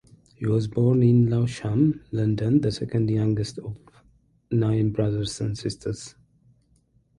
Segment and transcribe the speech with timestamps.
[0.35, 3.77] He was born in Lewisham, London, the second youngest of
[4.49, 6.15] nine brothers and sisters.